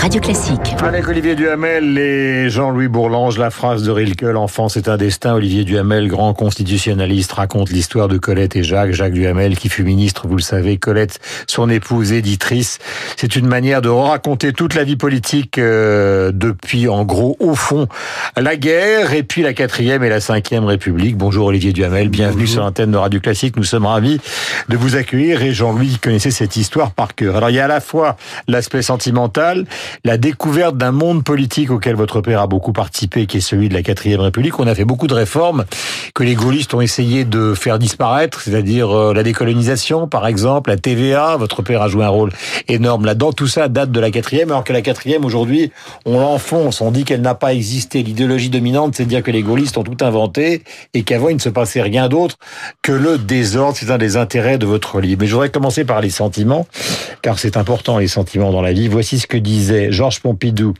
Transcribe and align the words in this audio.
Radio 0.00 0.20
Classique. 0.20 0.76
Avec 0.80 1.08
Olivier 1.08 1.34
Duhamel 1.34 1.98
et 1.98 2.48
Jean-Louis 2.50 2.86
Bourlange, 2.86 3.36
la 3.36 3.50
phrase 3.50 3.82
de 3.82 3.90
Rilke, 3.90 4.22
l'enfant 4.22 4.68
c'est 4.68 4.88
un 4.88 4.96
destin. 4.96 5.34
Olivier 5.34 5.64
Duhamel, 5.64 6.06
grand 6.06 6.34
constitutionnaliste, 6.34 7.32
raconte 7.32 7.70
l'histoire 7.70 8.06
de 8.06 8.16
Colette 8.16 8.54
et 8.54 8.62
Jacques. 8.62 8.92
Jacques 8.92 9.12
Duhamel 9.12 9.58
qui 9.58 9.68
fut 9.68 9.82
ministre, 9.82 10.28
vous 10.28 10.36
le 10.36 10.42
savez, 10.42 10.76
Colette, 10.76 11.18
son 11.48 11.68
épouse, 11.68 12.12
éditrice. 12.12 12.78
C'est 13.16 13.34
une 13.34 13.48
manière 13.48 13.82
de 13.82 13.88
raconter 13.88 14.52
toute 14.52 14.76
la 14.76 14.84
vie 14.84 14.94
politique 14.94 15.58
euh, 15.58 16.30
depuis, 16.32 16.88
en 16.88 17.04
gros, 17.04 17.36
au 17.40 17.56
fond, 17.56 17.88
la 18.36 18.56
guerre 18.56 19.14
et 19.14 19.24
puis 19.24 19.42
la 19.42 19.52
quatrième 19.52 20.04
et 20.04 20.08
la 20.08 20.20
cinquième 20.20 20.64
République. 20.64 21.16
Bonjour 21.16 21.46
Olivier 21.46 21.72
Duhamel, 21.72 22.08
bienvenue 22.08 22.46
sur 22.46 22.62
l'antenne 22.62 22.92
de 22.92 22.96
Radio 22.96 23.18
Classique. 23.18 23.56
Nous 23.56 23.64
sommes 23.64 23.86
ravis 23.86 24.20
de 24.68 24.76
vous 24.76 24.94
accueillir 24.94 25.42
et 25.42 25.52
Jean-Louis 25.52 25.98
connaissait 26.00 26.30
cette 26.30 26.56
histoire 26.56 26.92
par 26.92 27.16
cœur. 27.16 27.36
Alors 27.36 27.50
il 27.50 27.56
y 27.56 27.60
a 27.60 27.64
à 27.64 27.68
la 27.68 27.80
fois 27.80 28.16
l'aspect 28.46 28.82
sentimental, 28.82 29.66
la 30.04 30.18
découverte 30.18 30.76
d'un 30.76 30.92
monde 30.92 31.24
politique 31.24 31.70
auquel 31.70 31.96
votre 31.96 32.20
père 32.20 32.40
a 32.40 32.46
beaucoup 32.46 32.72
participé, 32.72 33.26
qui 33.26 33.38
est 33.38 33.40
celui 33.40 33.68
de 33.68 33.74
la 33.74 33.82
quatrième 33.82 34.20
République. 34.20 34.58
On 34.58 34.66
a 34.66 34.74
fait 34.74 34.84
beaucoup 34.84 35.06
de 35.06 35.14
réformes 35.14 35.64
que 36.14 36.22
les 36.22 36.34
gaullistes 36.34 36.74
ont 36.74 36.80
essayé 36.80 37.24
de 37.24 37.54
faire 37.54 37.78
disparaître, 37.78 38.40
c'est-à-dire 38.40 38.90
euh, 38.90 39.14
la 39.14 39.22
décolonisation, 39.22 40.08
par 40.08 40.26
exemple, 40.26 40.70
la 40.70 40.76
TVA. 40.76 41.36
Votre 41.36 41.62
père 41.62 41.82
a 41.82 41.88
joué 41.88 42.04
un 42.04 42.08
rôle 42.08 42.32
énorme 42.68 43.04
là-dedans. 43.04 43.32
Tout 43.32 43.46
ça 43.46 43.68
date 43.68 43.90
de 43.90 44.00
la 44.00 44.10
quatrième, 44.10 44.50
alors 44.50 44.64
que 44.64 44.72
la 44.72 44.82
quatrième, 44.82 45.24
aujourd'hui, 45.24 45.72
on 46.04 46.20
l'enfonce, 46.20 46.80
on 46.80 46.90
dit 46.90 47.04
qu'elle 47.04 47.20
n'a 47.20 47.34
pas 47.34 47.54
existé. 47.54 48.02
L'idéologie 48.02 48.50
dominante, 48.50 48.94
c'est 48.96 49.04
dire 49.04 49.22
que 49.22 49.30
les 49.30 49.42
gaullistes 49.42 49.78
ont 49.78 49.84
tout 49.84 50.04
inventé 50.04 50.62
et 50.94 51.02
qu'avant, 51.02 51.28
il 51.28 51.36
ne 51.36 51.40
se 51.40 51.48
passait 51.48 51.82
rien 51.82 52.08
d'autre 52.08 52.36
que 52.82 52.92
le 52.92 53.18
désordre. 53.18 53.76
C'est 53.76 53.90
un 53.90 53.98
des 53.98 54.16
intérêts 54.16 54.58
de 54.58 54.66
votre 54.66 55.00
livre. 55.00 55.20
Mais 55.20 55.26
je 55.26 55.32
voudrais 55.32 55.50
commencer 55.50 55.84
par 55.84 56.00
les 56.00 56.10
sentiments, 56.10 56.66
car 57.22 57.38
c'est 57.38 57.56
important, 57.56 57.98
les 57.98 58.08
sentiments 58.08 58.50
dans 58.50 58.62
la 58.62 58.72
vie. 58.72 58.88
Voici 58.88 59.18
ce 59.18 59.26
que 59.26 59.36
disait 59.36 59.77
Georges 59.90 60.20
Pompidou 60.20 60.74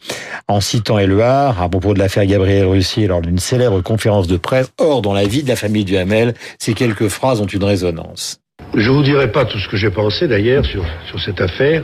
en 0.48 0.60
citant 0.60 0.98
Éluard 0.98 1.62
à 1.62 1.68
propos 1.68 1.94
de 1.94 1.98
l'affaire 1.98 2.26
Gabriel 2.26 2.66
Russier 2.66 3.06
lors 3.06 3.20
d'une 3.20 3.38
célèbre 3.38 3.80
conférence 3.80 4.26
de 4.26 4.36
presse. 4.36 4.70
Or, 4.78 5.02
dans 5.02 5.12
la 5.12 5.24
vie 5.24 5.42
de 5.42 5.48
la 5.48 5.56
famille 5.56 5.84
Duhamel, 5.84 6.34
ces 6.58 6.74
quelques 6.74 7.08
phrases 7.08 7.40
ont 7.40 7.46
une 7.46 7.64
résonance. 7.64 8.40
Je 8.74 8.90
vous 8.90 9.02
dirai 9.02 9.30
pas 9.32 9.44
tout 9.44 9.58
ce 9.58 9.68
que 9.68 9.76
j'ai 9.76 9.90
pensé 9.90 10.28
d'ailleurs 10.28 10.64
sur, 10.64 10.84
sur 11.08 11.20
cette 11.20 11.40
affaire. 11.40 11.82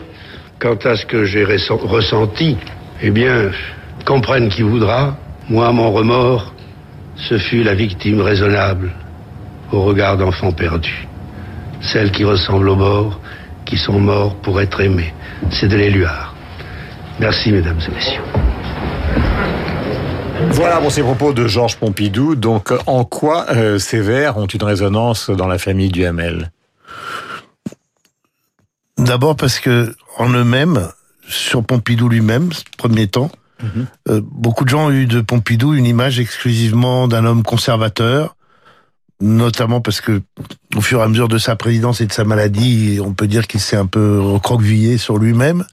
Quant 0.58 0.78
à 0.84 0.96
ce 0.96 1.06
que 1.06 1.24
j'ai 1.24 1.44
ressenti, 1.44 2.56
eh 3.02 3.10
bien, 3.10 3.50
comprenne 4.06 4.48
qui 4.48 4.62
voudra. 4.62 5.16
Moi, 5.48 5.70
mon 5.72 5.92
remords, 5.92 6.54
ce 7.16 7.38
fut 7.38 7.62
la 7.62 7.74
victime 7.74 8.20
raisonnable 8.20 8.92
au 9.72 9.82
regard 9.82 10.16
d'enfants 10.16 10.52
perdus. 10.52 11.06
Celle 11.80 12.10
qui 12.12 12.24
ressemble 12.24 12.68
aux 12.68 12.76
morts, 12.76 13.20
qui 13.64 13.76
sont 13.76 13.98
morts 13.98 14.34
pour 14.36 14.60
être 14.60 14.80
aimés. 14.80 15.12
C'est 15.50 15.68
de 15.68 15.76
l'éluard. 15.76 16.33
Merci, 17.20 17.52
mesdames 17.52 17.78
et 17.88 17.94
messieurs. 17.94 18.22
Voilà 20.50 20.78
pour 20.78 20.90
ces 20.90 21.02
propos 21.02 21.32
de 21.32 21.46
Georges 21.46 21.76
Pompidou. 21.76 22.34
Donc, 22.34 22.72
en 22.86 23.04
quoi 23.04 23.46
euh, 23.50 23.78
ces 23.78 24.00
vers 24.00 24.36
ont 24.36 24.46
une 24.46 24.62
résonance 24.62 25.30
dans 25.30 25.46
la 25.46 25.58
famille 25.58 25.90
du 25.90 26.04
Hamel? 26.04 26.50
D'abord 28.98 29.36
parce 29.36 29.60
que 29.60 29.94
en 30.18 30.28
eux-mêmes, 30.30 30.88
sur 31.28 31.64
Pompidou 31.64 32.08
lui-même, 32.08 32.50
premier 32.76 33.06
temps, 33.06 33.30
mm 33.62 33.66
-hmm. 33.66 33.86
euh, 34.10 34.20
beaucoup 34.24 34.64
de 34.64 34.68
gens 34.68 34.86
ont 34.86 34.90
eu 34.90 35.06
de 35.06 35.20
Pompidou 35.20 35.74
une 35.74 35.86
image 35.86 36.18
exclusivement 36.20 37.08
d'un 37.08 37.24
homme 37.24 37.42
conservateur, 37.42 38.36
notamment 39.20 39.80
parce 39.80 40.00
que 40.00 40.22
au 40.76 40.80
fur 40.80 41.00
et 41.00 41.02
à 41.02 41.08
mesure 41.08 41.28
de 41.28 41.38
sa 41.38 41.56
présidence 41.56 42.00
et 42.00 42.06
de 42.06 42.12
sa 42.12 42.24
maladie, 42.24 42.98
on 43.00 43.14
peut 43.14 43.28
dire 43.28 43.46
qu'il 43.46 43.60
s'est 43.60 43.76
un 43.76 43.86
peu 43.86 44.20
recroquevillé 44.20 44.98
sur 44.98 45.18
lui-même. 45.18 45.64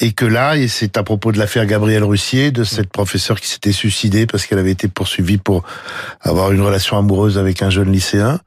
Et 0.00 0.12
que 0.12 0.24
là, 0.24 0.56
et 0.56 0.66
c'est 0.66 0.96
à 0.96 1.02
propos 1.02 1.30
de 1.30 1.38
l'affaire 1.38 1.66
Gabriel 1.66 2.02
Russier, 2.02 2.50
de 2.50 2.64
cette 2.64 2.90
professeure 2.90 3.38
qui 3.38 3.48
s'était 3.48 3.72
suicidée 3.72 4.26
parce 4.26 4.46
qu'elle 4.46 4.58
avait 4.58 4.70
été 4.70 4.88
poursuivie 4.88 5.36
pour 5.36 5.62
avoir 6.20 6.52
une 6.52 6.62
relation 6.62 6.96
amoureuse 6.96 7.36
avec 7.36 7.62
un 7.62 7.68
jeune 7.68 7.92
lycéen, 7.92 8.40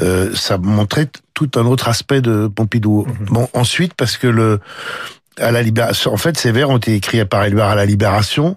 euh, 0.00 0.34
ça 0.34 0.58
montrait 0.58 1.08
tout 1.32 1.50
un 1.56 1.64
autre 1.64 1.88
aspect 1.88 2.20
de 2.20 2.46
Pompidou. 2.46 3.06
Mmh. 3.06 3.24
Bon, 3.26 3.48
ensuite, 3.54 3.94
parce 3.94 4.18
que 4.18 4.26
le 4.26 4.60
à 5.40 5.50
la 5.50 5.62
libération. 5.62 6.12
En 6.12 6.16
fait, 6.16 6.36
ces 6.36 6.52
vers 6.52 6.70
ont 6.70 6.78
été 6.78 6.94
écrits 6.94 7.24
par 7.24 7.44
Éluard 7.44 7.70
à 7.70 7.74
la 7.74 7.86
Libération 7.86 8.56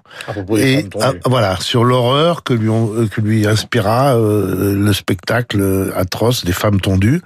et 0.58 0.86
à, 1.00 1.14
voilà 1.26 1.58
sur 1.60 1.84
l'horreur 1.84 2.44
que 2.44 2.54
lui 2.54 2.70
ont, 2.70 3.08
que 3.08 3.22
lui 3.22 3.48
inspira 3.48 4.16
euh, 4.16 4.76
le 4.76 4.94
spectacle 4.94 5.92
atroce 5.96 6.46
des 6.46 6.54
femmes 6.54 6.80
tondues 6.80 7.22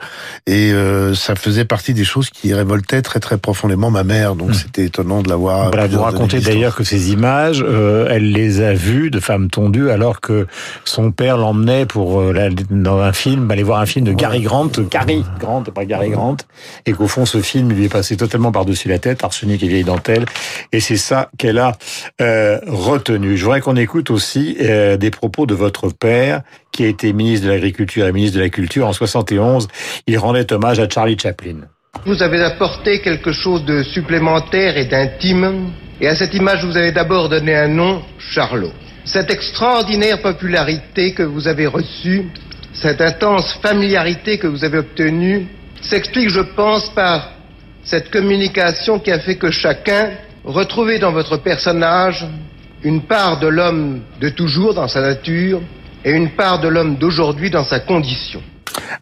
et 0.47 0.71
euh, 0.71 1.13
ça 1.13 1.35
faisait 1.35 1.66
partie 1.66 1.93
des 1.93 2.03
choses 2.03 2.29
qui 2.29 2.53
révoltaient 2.53 3.01
très 3.01 3.19
très 3.19 3.38
profondément 3.38 3.91
ma 3.91 4.03
mère. 4.03 4.35
Donc 4.35 4.49
mmh. 4.49 4.53
c'était 4.53 4.85
étonnant 4.85 5.21
de 5.21 5.29
l'avoir. 5.29 5.69
Voilà, 5.69 5.87
vous 5.87 6.01
racontez 6.01 6.39
d'ailleurs 6.39 6.75
que 6.75 6.83
ces 6.83 7.11
images, 7.11 7.63
euh, 7.67 8.07
elle 8.09 8.31
les 8.31 8.61
a 8.61 8.73
vues 8.73 9.09
de 9.09 9.19
femmes 9.19 9.49
tondues 9.49 9.89
alors 9.89 10.22
que 10.22 10.47
son 10.83 11.11
père 11.11 11.37
l'emmenait 11.37 11.85
pour 11.85 12.19
euh, 12.19 12.49
dans 12.69 12.99
un 12.99 13.13
film 13.13 13.49
aller 13.51 13.63
voir 13.63 13.79
un 13.79 13.85
film 13.85 14.05
de 14.05 14.13
Gary 14.13 14.41
Grant, 14.41 14.72
Gary 14.89 15.23
Grant, 15.39 15.63
pas 15.63 15.85
Gary 15.85 16.09
Grant, 16.09 16.37
et 16.85 16.93
qu'au 16.93 17.07
fond 17.07 17.25
ce 17.25 17.41
film 17.41 17.72
lui 17.72 17.85
est 17.85 17.89
passé 17.89 18.17
totalement 18.17 18.51
par 18.51 18.66
dessus 18.66 18.89
la 18.89 18.99
tête. 18.99 19.23
Et 19.53 19.57
vieille 19.67 19.83
dentelle. 19.83 20.25
Et 20.72 20.79
c'est 20.79 20.97
ça 20.97 21.29
qu'elle 21.38 21.59
a 21.59 21.78
euh, 22.19 22.59
retenu. 22.66 23.38
Je 23.38 23.44
voudrais 23.44 23.61
qu'on 23.61 23.75
écoute 23.75 24.09
aussi 24.09 24.57
euh, 24.59 24.97
des 24.97 25.11
propos 25.11 25.45
de 25.45 25.53
votre 25.53 25.89
père, 25.89 26.41
qui 26.72 26.83
a 26.83 26.88
été 26.88 27.13
ministre 27.13 27.45
de 27.45 27.51
l'Agriculture 27.51 28.07
et 28.07 28.11
ministre 28.11 28.38
de 28.38 28.44
la 28.44 28.50
Culture 28.50 28.88
en 28.88 28.94
71. 28.94 29.67
Il 30.07 30.17
rendait 30.17 30.51
hommage 30.51 30.79
à 30.79 30.89
Charlie 30.89 31.17
Chaplin. 31.17 31.57
Vous 32.05 32.22
avez 32.23 32.41
apporté 32.44 33.00
quelque 33.00 33.31
chose 33.31 33.63
de 33.66 33.84
supplémentaire 33.84 34.78
et 34.78 34.85
d'intime. 34.85 35.72
Et 36.01 36.07
à 36.07 36.16
cette 36.16 36.34
image, 36.34 36.66
vous 36.66 36.75
avez 36.75 36.91
d'abord 36.91 37.29
donné 37.29 37.55
un 37.55 37.67
nom, 37.67 38.01
Charlot. 38.17 38.73
Cette 39.05 39.29
extraordinaire 39.29 40.22
popularité 40.22 41.13
que 41.13 41.23
vous 41.23 41.47
avez 41.47 41.67
reçue, 41.67 42.25
cette 42.73 43.00
intense 43.00 43.53
familiarité 43.61 44.39
que 44.39 44.47
vous 44.47 44.66
avez 44.66 44.79
obtenue, 44.79 45.47
s'explique, 45.81 46.29
je 46.29 46.41
pense, 46.41 46.89
par 46.89 47.34
cette 47.85 48.12
communication 48.12 49.00
qui 49.00 49.12
a 49.12 49.19
fait 49.19 49.35
que 49.35 49.51
chacun 49.51 50.12
retrouvait 50.44 51.00
dans 51.00 51.12
votre 51.12 51.38
personnage 51.38 52.25
une 52.84 53.03
part 53.03 53.40
de 53.40 53.47
l'homme 53.47 54.01
de 54.19 54.29
toujours 54.29 54.73
dans 54.73 54.88
sa 54.88 55.01
nature 55.01 55.62
et 56.03 56.12
une 56.12 56.31
part 56.31 56.59
de 56.59 56.68
l'homme 56.68 56.97
d'aujourd'hui 56.97 57.50
dans 57.50 57.63
sa 57.63 57.79
condition. 57.79 58.41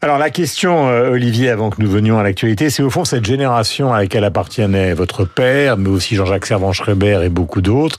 Alors 0.02 0.18
la 0.18 0.30
question, 0.30 0.90
euh, 0.90 1.12
Olivier, 1.12 1.50
avant 1.50 1.70
que 1.70 1.82
nous 1.82 1.90
venions 1.90 2.20
à 2.20 2.24
l'actualité, 2.24 2.70
c'est 2.70 2.84
au 2.84 2.90
fond 2.90 3.06
cette 3.06 3.26
génération 3.26 3.94
à 3.94 4.00
laquelle 4.00 4.24
appartenait 4.24 4.94
votre 4.94 5.26
père, 5.26 5.78
mais 5.78 5.90
aussi 5.90 6.16
Jean-Jacques 6.16 6.46
Servan-Schreiber 6.46 7.22
et 7.24 7.30
beaucoup 7.30 7.62
d'autres. 7.62 7.98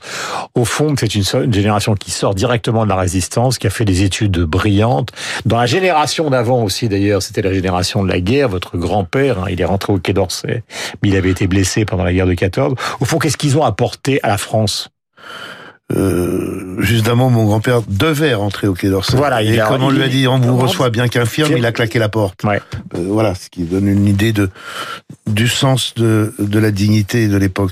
Au 0.53 0.65
fond, 0.65 0.93
c'est 0.97 1.15
une, 1.15 1.23
génération 1.51 1.95
qui 1.95 2.11
sort 2.11 2.35
directement 2.35 2.83
de 2.83 2.89
la 2.89 2.95
résistance, 2.95 3.57
qui 3.57 3.67
a 3.67 3.69
fait 3.69 3.85
des 3.85 4.03
études 4.03 4.39
brillantes. 4.39 5.11
Dans 5.45 5.57
la 5.57 5.65
génération 5.65 6.29
d'avant 6.29 6.63
aussi, 6.63 6.89
d'ailleurs, 6.89 7.21
c'était 7.21 7.41
la 7.41 7.53
génération 7.53 8.03
de 8.03 8.09
la 8.09 8.19
guerre. 8.19 8.49
Votre 8.49 8.77
grand-père, 8.77 9.39
hein, 9.39 9.45
il 9.49 9.59
est 9.59 9.65
rentré 9.65 9.93
au 9.93 9.97
Quai 9.97 10.13
d'Orsay, 10.13 10.63
mais 11.01 11.09
il 11.09 11.15
avait 11.15 11.31
été 11.31 11.47
blessé 11.47 11.85
pendant 11.85 12.03
la 12.03 12.13
guerre 12.13 12.27
de 12.27 12.33
14. 12.33 12.75
Au 12.99 13.05
fond, 13.05 13.17
qu'est-ce 13.17 13.37
qu'ils 13.37 13.57
ont 13.57 13.63
apporté 13.63 14.19
à 14.23 14.27
la 14.27 14.37
France? 14.37 14.89
Euh, 15.93 16.77
justement, 16.79 17.29
mon 17.29 17.45
grand-père 17.45 17.81
devait 17.87 18.33
rentrer 18.33 18.67
au 18.67 18.73
Quai 18.73 18.89
d'Orsay. 18.89 19.15
Voilà, 19.17 19.43
et 19.43 19.57
comme 19.67 19.83
on 19.83 19.91
lui 19.91 20.01
a 20.01 20.07
dit, 20.07 20.27
on 20.27 20.39
vous 20.39 20.57
reçoit 20.57 20.89
bien 20.89 21.07
qu'infirme, 21.07 21.53
il 21.55 21.65
a 21.65 21.71
claqué 21.71 21.99
la 21.99 22.09
porte. 22.09 22.43
Ouais. 22.43 22.59
Euh, 22.95 23.05
voilà, 23.07 23.35
ce 23.35 23.49
qui 23.49 23.63
donne 23.63 23.87
une 23.87 24.07
idée 24.07 24.33
de 24.33 24.49
du 25.27 25.47
sens 25.47 25.93
de, 25.95 26.33
de 26.39 26.59
la 26.59 26.71
dignité 26.71 27.27
de 27.27 27.37
l'époque. 27.37 27.71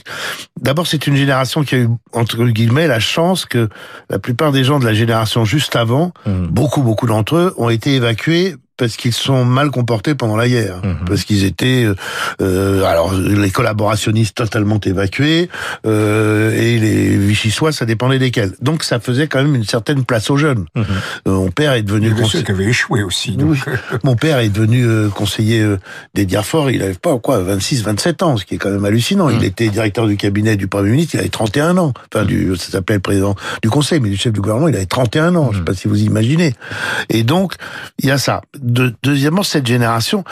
D'abord, 0.61 0.87
c'est 0.87 1.07
une 1.07 1.15
génération 1.15 1.63
qui 1.63 1.75
a 1.75 1.77
eu, 1.79 1.89
entre 2.11 2.45
guillemets, 2.45 2.87
la 2.87 2.99
chance 2.99 3.45
que 3.45 3.69
la 4.09 4.19
plupart 4.19 4.51
des 4.51 4.63
gens 4.63 4.79
de 4.79 4.85
la 4.85 4.93
génération 4.93 5.45
juste 5.45 5.75
avant, 5.75 6.13
mmh. 6.25 6.47
beaucoup, 6.47 6.81
beaucoup 6.81 7.07
d'entre 7.07 7.35
eux, 7.35 7.53
ont 7.57 7.69
été 7.69 7.95
évacués 7.95 8.55
parce 8.77 8.95
qu'ils 8.95 9.13
sont 9.13 9.45
mal 9.45 9.71
comportés 9.71 10.15
pendant 10.15 10.35
la 10.35 10.47
guerre, 10.47 10.77
mmh. 10.77 11.05
parce 11.05 11.23
qu'ils 11.23 11.43
étaient, 11.43 11.87
euh, 12.41 12.83
alors 12.85 13.13
les 13.13 13.51
collaborationnistes 13.51 14.35
totalement 14.35 14.79
évacués 14.83 15.49
euh, 15.85 16.55
et 16.55 16.79
les 16.79 17.17
vichysois, 17.17 17.71
ça 17.71 17.85
dépendait 17.85 18.19
desquels. 18.19 18.53
Donc 18.61 18.83
ça 18.83 18.99
faisait 18.99 19.27
quand 19.27 19.43
même 19.43 19.55
une 19.55 19.63
certaine 19.63 20.05
place 20.05 20.29
aux 20.29 20.37
jeunes. 20.37 20.65
Mmh. 20.75 20.81
Euh, 21.27 21.31
mon 21.31 21.51
père 21.51 21.73
est 21.73 21.83
devenu 21.83 22.13
conseiller. 22.13 22.43
qui 22.43 22.51
avait 22.51 22.65
échoué 22.65 23.03
aussi. 23.03 23.31
Donc. 23.37 23.51
Oui. 23.51 23.59
mon 24.03 24.15
père 24.15 24.39
est 24.39 24.49
devenu 24.49 24.85
euh, 24.85 25.09
conseiller 25.09 25.61
euh, 25.61 25.77
des 26.13 26.25
Diaforts. 26.25 26.71
Il 26.71 26.81
avait 26.81 26.93
pas 26.93 27.17
quoi, 27.19 27.39
26, 27.39 27.83
27 27.83 28.23
ans, 28.23 28.37
ce 28.37 28.45
qui 28.45 28.55
est 28.55 28.57
quand 28.57 28.71
même 28.71 28.85
hallucinant. 28.85 29.27
Mmh. 29.27 29.37
Il 29.39 29.43
était 29.43 29.69
directeur 29.69 30.07
du 30.07 30.17
cabinet 30.17 30.55
du 30.55 30.67
premier 30.67 30.91
ministre. 30.91 31.15
Il 31.15 31.19
avait 31.19 31.29
31 31.29 31.77
ans. 31.77 31.93
Enfin, 32.13 32.25
du, 32.25 32.55
ça 32.55 32.71
s'appelait 32.71 32.95
le 32.95 33.01
président 33.01 33.35
du 33.61 33.69
conseil, 33.69 33.99
mais 33.99 34.09
du 34.09 34.17
chef 34.17 34.33
du 34.33 34.41
gouvernement, 34.41 34.67
il 34.67 34.75
avait 34.75 34.85
31 34.85 35.35
ans. 35.35 35.49
Je 35.51 35.59
sais 35.59 35.63
pas 35.63 35.73
si 35.73 35.87
vous 35.87 36.01
imaginez. 36.01 36.53
Et 37.09 37.23
donc 37.23 37.53
il 37.99 38.07
y 38.07 38.11
a 38.11 38.17
ça 38.17 38.41
de, 38.63 38.95
deuxièmement, 39.03 39.43
cette 39.43 39.67
génération, 39.67 40.23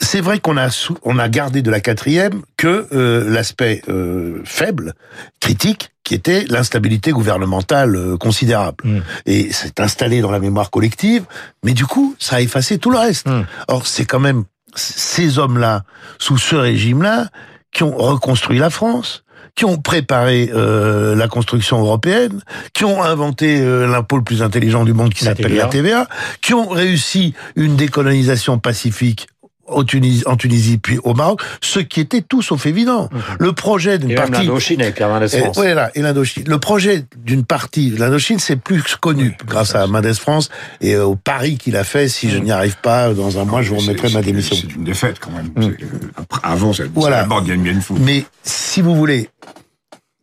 c'est 0.00 0.20
vrai 0.20 0.40
qu'on 0.40 0.56
a 0.56 0.68
on 1.04 1.18
a 1.18 1.28
gardé 1.28 1.62
de 1.62 1.70
la 1.70 1.80
quatrième 1.80 2.42
que 2.56 2.86
euh, 2.92 3.30
l'aspect 3.30 3.82
euh, 3.88 4.42
faible, 4.44 4.94
critique, 5.40 5.90
qui 6.04 6.14
était 6.14 6.44
l'instabilité 6.48 7.12
gouvernementale 7.12 7.96
euh, 7.96 8.16
considérable. 8.16 8.84
Mmh. 8.84 8.98
Et 9.26 9.52
c'est 9.52 9.80
installé 9.80 10.20
dans 10.20 10.30
la 10.30 10.40
mémoire 10.40 10.70
collective, 10.70 11.24
mais 11.64 11.72
du 11.72 11.86
coup, 11.86 12.14
ça 12.18 12.36
a 12.36 12.40
effacé 12.40 12.78
tout 12.78 12.90
le 12.90 12.98
reste. 12.98 13.28
Mmh. 13.28 13.46
Or, 13.68 13.86
c'est 13.86 14.04
quand 14.04 14.20
même 14.20 14.44
ces 14.74 15.38
hommes-là, 15.38 15.84
sous 16.18 16.38
ce 16.38 16.56
régime-là, 16.56 17.28
qui 17.72 17.82
ont 17.82 17.96
reconstruit 17.96 18.58
la 18.58 18.70
France, 18.70 19.24
qui 19.54 19.64
ont 19.64 19.78
préparé 19.78 20.50
euh, 20.54 21.14
la 21.14 21.28
construction 21.28 21.78
européenne, 21.80 22.40
qui 22.74 22.84
ont 22.84 23.02
inventé 23.02 23.60
euh, 23.60 23.86
l'impôt 23.86 24.16
le 24.16 24.24
plus 24.24 24.42
intelligent 24.42 24.84
du 24.84 24.92
monde 24.92 25.12
qui 25.14 25.24
La 25.24 25.30
s'appelle 25.34 25.54
la 25.54 25.66
TVA, 25.66 26.08
qui 26.40 26.54
ont 26.54 26.68
réussi 26.68 27.34
une 27.54 27.76
décolonisation 27.76 28.58
pacifique 28.58 29.26
au 29.68 29.82
en 30.26 30.36
Tunisie 30.36 30.78
puis 30.78 30.98
au 31.02 31.12
Maroc, 31.12 31.40
ce 31.60 31.80
qui 31.80 31.98
était 31.98 32.22
tout 32.22 32.40
sauf 32.40 32.66
évident. 32.66 33.10
Le 33.40 33.52
projet 33.52 33.98
d'une 33.98 34.14
partie... 34.14 34.30
l'Indochine 34.46 34.80
avec 34.80 35.00
la 35.00 35.08
main 35.08 35.20
Et, 35.20 35.26
France. 35.26 35.56
voilà, 35.56 35.90
et 35.96 36.02
l'Indochine. 36.02 36.44
Le 36.46 36.58
projet 36.58 37.04
d'une 37.16 37.44
partie, 37.44 37.90
l'Indochine, 37.90 38.38
c'est 38.38 38.54
plus 38.54 38.82
connu 38.94 39.36
grâce 39.44 39.74
à 39.74 39.88
Mendes 39.88 40.12
France 40.14 40.50
et 40.80 40.96
au 40.96 41.16
pari 41.16 41.58
qu'il 41.58 41.76
a 41.76 41.82
fait. 41.82 42.06
Si 42.06 42.30
je 42.30 42.38
n'y 42.38 42.52
arrive 42.52 42.76
pas 42.80 43.12
dans 43.12 43.40
un 43.40 43.44
mois, 43.44 43.62
je 43.62 43.70
vous 43.70 43.80
C'est- 43.80 43.88
remettrai 43.88 44.08
ma 44.10 44.20
c'est- 44.20 44.26
démission. 44.26 44.54
C'est 44.56 44.72
une 44.72 44.84
défaite 44.84 45.16
quand 45.18 45.32
même. 45.32 45.50
C'est, 45.60 45.84
après- 46.16 46.40
Avant, 46.44 46.72
ça, 46.72 46.84
Voilà. 46.94 47.22
d'abord 47.22 47.42
Dien 47.42 47.56
Bien 47.56 47.80
Phu. 47.80 47.94
Mais 47.98 48.24
si 48.44 48.80
vous 48.82 48.94
voulez, 48.94 49.30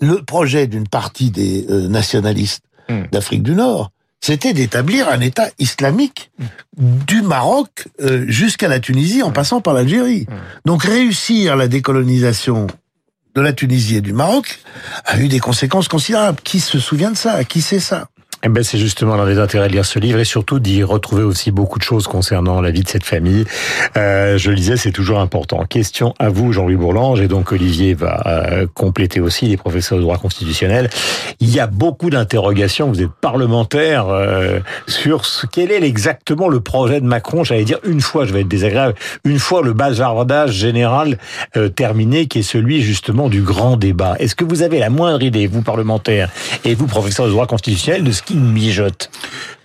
le 0.03 0.21
projet 0.23 0.67
d'une 0.67 0.87
partie 0.87 1.31
des 1.31 1.65
euh, 1.69 1.87
nationalistes 1.87 2.63
Hmm. 2.89 3.03
d'Afrique 3.11 3.43
du 3.43 3.55
Nord, 3.55 3.91
c'était 4.19 4.53
d'établir 4.53 5.07
un 5.07 5.21
État 5.21 5.47
islamique 5.57 6.31
du 6.77 7.21
Maroc 7.21 7.87
euh, 8.01 8.25
jusqu'à 8.27 8.67
la 8.67 8.81
Tunisie 8.81 9.23
en 9.23 9.31
passant 9.31 9.61
par 9.61 9.73
l'Algérie. 9.73 10.27
Donc 10.65 10.83
réussir 10.83 11.55
la 11.55 11.69
décolonisation 11.69 12.67
de 13.35 13.41
la 13.41 13.53
Tunisie 13.53 13.95
et 13.95 14.01
du 14.01 14.11
Maroc 14.11 14.59
a 15.05 15.17
eu 15.17 15.29
des 15.29 15.39
conséquences 15.39 15.87
considérables. 15.87 16.39
Qui 16.43 16.59
se 16.59 16.77
souvient 16.77 17.11
de 17.11 17.17
ça? 17.17 17.45
Qui 17.45 17.61
sait 17.61 17.79
ça? 17.79 18.09
Eh 18.45 18.49
ben, 18.49 18.61
c'est 18.61 18.77
justement 18.77 19.15
l'un 19.15 19.25
des 19.25 19.39
intérêts 19.39 19.69
de 19.69 19.73
lire 19.73 19.85
ce 19.85 19.99
livre 19.99 20.19
et 20.19 20.25
surtout 20.25 20.59
d'y 20.59 20.83
retrouver 20.83 21.23
aussi 21.23 21.51
beaucoup 21.51 21.79
de 21.79 21.83
choses 21.83 22.07
concernant 22.07 22.59
la 22.59 22.71
vie 22.71 22.83
de 22.83 22.89
cette 22.89 23.05
famille. 23.05 23.45
Euh, 23.95 24.37
je 24.37 24.49
le 24.49 24.57
disais, 24.57 24.75
c'est 24.75 24.91
toujours 24.91 25.19
important. 25.19 25.63
Question 25.63 26.13
à 26.19 26.27
vous, 26.27 26.51
Jean-Louis 26.51 26.75
Bourlange, 26.75 27.21
et 27.21 27.29
donc 27.29 27.53
Olivier 27.53 27.93
va 27.93 28.21
euh, 28.25 28.67
compléter 28.73 29.21
aussi 29.21 29.45
les 29.45 29.55
professeurs 29.55 29.97
de 29.97 30.03
droit 30.03 30.17
constitutionnel. 30.17 30.89
Il 31.39 31.55
y 31.55 31.61
a 31.61 31.67
beaucoup 31.67 32.09
d'interrogations, 32.09 32.89
vous 32.89 33.01
êtes 33.01 33.13
parlementaire, 33.21 34.09
euh, 34.09 34.59
sur 34.89 35.25
ce, 35.25 35.47
quel 35.47 35.71
est 35.71 35.81
exactement 35.81 36.49
le 36.49 36.59
projet 36.59 36.99
de 36.99 37.05
Macron, 37.05 37.45
j'allais 37.45 37.63
dire 37.63 37.79
une 37.85 38.01
fois, 38.01 38.25
je 38.25 38.33
vais 38.33 38.41
être 38.41 38.49
désagréable, 38.49 38.95
une 39.23 39.39
fois 39.39 39.61
le 39.61 39.71
bazardage 39.71 40.51
général 40.51 41.17
euh, 41.55 41.69
terminé, 41.69 42.25
qui 42.25 42.39
est 42.39 42.43
celui 42.43 42.81
justement 42.81 43.29
du 43.29 43.41
grand 43.41 43.77
débat. 43.77 44.17
Est-ce 44.19 44.35
que 44.35 44.43
vous 44.43 44.63
avez 44.63 44.79
la 44.79 44.89
moindre 44.89 45.23
idée, 45.23 45.47
vous 45.47 45.61
parlementaires 45.61 46.29
et 46.65 46.75
vous 46.75 46.87
professeurs 46.87 47.27
de 47.27 47.31
droit 47.31 47.47
constitutionnel, 47.47 48.03
de 48.03 48.11
ce 48.11 48.21
qui 48.21 48.32
mijote 48.33 49.09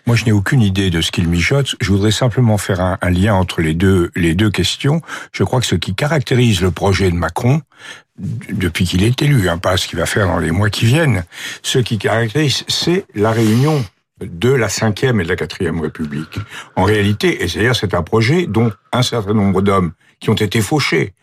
Moi, 0.06 0.16
je 0.16 0.24
n'ai 0.24 0.32
aucune 0.32 0.62
idée 0.62 0.90
de 0.90 1.00
ce 1.00 1.10
qu'il 1.10 1.28
mijote. 1.28 1.74
Je 1.80 1.90
voudrais 1.90 2.10
simplement 2.10 2.58
faire 2.58 2.80
un, 2.80 3.10
lien 3.10 3.34
entre 3.34 3.60
les 3.60 3.74
deux, 3.74 4.10
les 4.14 4.34
deux 4.34 4.50
questions. 4.50 5.02
Je 5.32 5.44
crois 5.44 5.60
que 5.60 5.66
ce 5.66 5.74
qui 5.74 5.94
caractérise 5.94 6.60
le 6.60 6.70
projet 6.70 7.10
de 7.10 7.16
Macron, 7.16 7.62
depuis 8.18 8.84
qu'il 8.84 9.02
est 9.02 9.20
élu, 9.22 9.48
hein, 9.48 9.58
pas 9.58 9.76
ce 9.76 9.86
qu'il 9.86 9.98
va 9.98 10.06
faire 10.06 10.26
dans 10.26 10.38
les 10.38 10.50
mois 10.50 10.70
qui 10.70 10.86
viennent, 10.86 11.24
ce 11.62 11.78
qui 11.78 11.98
caractérise, 11.98 12.64
c'est 12.68 13.04
la 13.14 13.30
réunion 13.30 13.84
de 14.20 14.50
la 14.50 14.68
cinquième 14.68 15.20
et 15.20 15.24
de 15.24 15.28
la 15.28 15.36
quatrième 15.36 15.80
République. 15.80 16.38
En 16.76 16.84
réalité, 16.84 17.42
et 17.42 17.48
c'est-à-dire 17.48 17.76
c'est 17.76 17.94
un 17.94 18.02
projet 18.02 18.46
dont 18.46 18.72
un 18.92 19.02
certain 19.02 19.34
nombre 19.34 19.62
d'hommes 19.62 19.92
qui 20.20 20.30
ont 20.30 20.34
été 20.34 20.60
fauchés, 20.60 21.14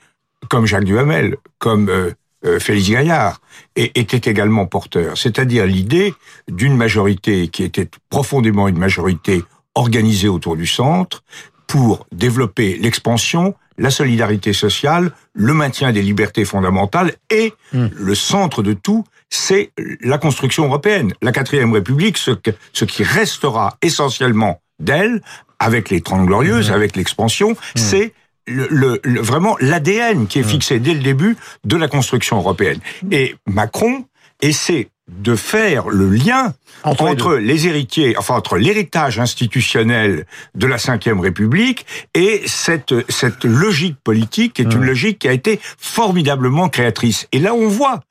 comme 0.49 0.65
Jacques 0.65 0.85
Duhamel, 0.85 1.37
comme 1.57 1.89
euh, 1.89 2.11
euh, 2.45 2.59
Félix 2.59 2.89
Gaillard, 2.89 3.41
et 3.75 3.99
étaient 3.99 4.29
également 4.29 4.65
porteurs. 4.65 5.17
C'est-à-dire 5.17 5.65
l'idée 5.65 6.13
d'une 6.49 6.75
majorité 6.75 7.47
qui 7.49 7.63
était 7.63 7.89
profondément 8.09 8.67
une 8.67 8.77
majorité 8.77 9.43
organisée 9.75 10.27
autour 10.29 10.55
du 10.55 10.65
centre 10.67 11.23
pour 11.67 12.05
développer 12.11 12.77
l'expansion, 12.79 13.55
la 13.77 13.89
solidarité 13.89 14.53
sociale, 14.53 15.11
le 15.33 15.53
maintien 15.53 15.91
des 15.91 16.01
libertés 16.01 16.45
fondamentales 16.45 17.13
et 17.29 17.53
Mm. 17.73 17.87
le 17.93 18.15
centre 18.15 18.61
de 18.63 18.73
tout, 18.73 19.03
c'est 19.29 19.71
la 20.01 20.17
construction 20.17 20.65
européenne. 20.65 21.13
La 21.21 21.31
quatrième 21.33 21.73
République, 21.73 22.17
ce, 22.17 22.31
que- 22.31 22.51
ce 22.71 22.85
qui 22.85 23.03
restera 23.03 23.77
essentiellement 23.81 24.61
d'elle, 24.79 25.21
avec 25.59 25.89
les 25.89 26.01
Trente 26.01 26.25
Glorieuses, 26.27 26.71
avec 26.71 26.95
l'expansion, 26.95 27.55
c'est 27.75 28.13
le, 28.47 28.67
le- 28.69 28.99
le- 29.03 29.21
vraiment 29.21 29.55
l'ADN 29.59 30.27
qui 30.27 30.39
est 30.39 30.43
fixé 30.43 30.79
dès 30.79 30.93
le 30.93 31.01
début 31.01 31.35
de 31.63 31.75
la 31.77 31.87
construction 31.87 32.37
européenne. 32.37 32.79
Et 33.11 33.35
Macron 33.47 34.05
essaie 34.41 34.89
de 35.07 35.35
faire 35.35 35.89
le 35.89 36.09
lien 36.09 36.53
Entre 36.83 37.03
entre, 37.03 37.35
les 37.35 37.53
les, 37.53 37.67
héritiers, 37.67 38.17
enfin 38.17 38.35
entre 38.35 38.57
l'héritage 38.57 39.19
institutionnel 39.19 40.25
de 40.55 40.67
la 40.67 40.77
Ve 40.77 41.19
République 41.19 41.85
et 42.15 42.41
cette, 42.47 42.93
cette 43.09 43.45
logique 43.45 43.97
politique 44.03 44.53
qui 44.53 44.61
est 44.63 44.73
une 44.73 44.83
logique 44.83 45.19
qui 45.19 45.27
a 45.27 45.31
été 45.33 45.59
formidablement 45.77 46.69
créatrice. 46.69 47.27
Et 47.31 47.39
là, 47.39 47.53
on 47.53 47.67
voit 47.67 48.01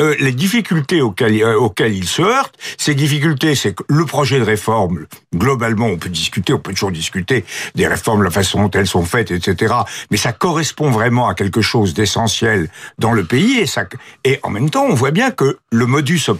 euh, 0.00 0.16
les 0.18 0.32
difficultés 0.32 1.02
auxquelles, 1.02 1.42
euh, 1.42 1.58
auxquelles 1.58 1.94
il 1.94 2.08
se 2.08 2.22
heurte. 2.22 2.56
Ces 2.78 2.94
difficultés, 2.94 3.54
c'est 3.54 3.74
que 3.74 3.84
le 3.88 4.04
projet 4.06 4.38
de 4.38 4.44
réforme, 4.44 5.06
globalement, 5.34 5.86
on 5.86 5.98
peut 5.98 6.08
discuter, 6.08 6.52
on 6.52 6.58
peut 6.58 6.72
toujours 6.72 6.90
discuter 6.90 7.44
des 7.74 7.86
réformes, 7.86 8.22
la 8.22 8.30
façon 8.30 8.62
dont 8.62 8.70
elles 8.70 8.86
sont 8.86 9.04
faites, 9.04 9.30
etc. 9.30 9.74
Mais 10.10 10.16
ça 10.16 10.32
correspond 10.32 10.90
vraiment 10.90 11.28
à 11.28 11.34
quelque 11.34 11.60
chose 11.60 11.94
d'essentiel 11.94 12.70
dans 12.98 13.12
le 13.12 13.24
pays 13.24 13.58
et 13.58 13.66
ça, 13.66 13.84
et 14.24 14.40
en 14.42 14.50
même 14.50 14.70
temps, 14.70 14.84
on 14.84 14.94
voit 14.94 15.10
bien 15.10 15.30
que 15.30 15.58
le 15.70 15.86
modus 15.86 16.22
operandi 16.28 16.39